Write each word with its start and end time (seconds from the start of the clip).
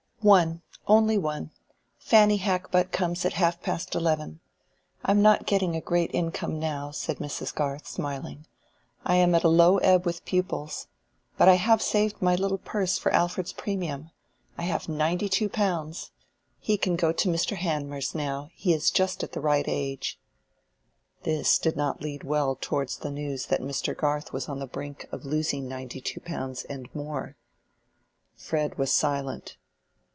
"One—only 0.23 1.17
one. 1.17 1.49
Fanny 1.97 2.37
Hackbutt 2.37 2.91
comes 2.91 3.25
at 3.25 3.33
half 3.33 3.59
past 3.63 3.95
eleven. 3.95 4.39
I 5.03 5.09
am 5.09 5.23
not 5.23 5.47
getting 5.47 5.75
a 5.75 5.81
great 5.81 6.13
income 6.13 6.59
now," 6.59 6.91
said 6.91 7.17
Mrs. 7.17 7.51
Garth, 7.55 7.87
smiling. 7.87 8.45
"I 9.03 9.15
am 9.15 9.33
at 9.33 9.43
a 9.43 9.47
low 9.49 9.79
ebb 9.79 10.05
with 10.05 10.23
pupils. 10.25 10.85
But 11.39 11.49
I 11.49 11.55
have 11.55 11.81
saved 11.81 12.21
my 12.21 12.35
little 12.35 12.59
purse 12.59 12.99
for 12.99 13.11
Alfred's 13.11 13.51
premium: 13.51 14.11
I 14.59 14.61
have 14.65 14.87
ninety 14.87 15.27
two 15.27 15.49
pounds. 15.49 16.11
He 16.59 16.77
can 16.77 16.95
go 16.95 17.11
to 17.13 17.27
Mr. 17.27 17.57
Hanmer's 17.57 18.13
now; 18.13 18.51
he 18.53 18.73
is 18.75 18.91
just 18.91 19.23
at 19.23 19.31
the 19.31 19.41
right 19.41 19.65
age." 19.67 20.19
This 21.23 21.57
did 21.57 21.75
not 21.75 22.03
lead 22.03 22.23
well 22.23 22.55
towards 22.61 22.97
the 22.99 23.09
news 23.09 23.47
that 23.47 23.59
Mr. 23.59 23.97
Garth 23.97 24.31
was 24.31 24.47
on 24.47 24.59
the 24.59 24.67
brink 24.67 25.07
of 25.11 25.25
losing 25.25 25.67
ninety 25.67 25.99
two 25.99 26.19
pounds 26.19 26.63
and 26.65 26.93
more. 26.93 27.37
Fred 28.35 28.77
was 28.77 28.93
silent. 28.93 29.57